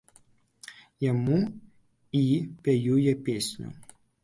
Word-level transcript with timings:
Яму 1.11 1.37
і 2.21 2.23
пяю 2.65 2.95
я 3.05 3.15
песню. 3.31 3.67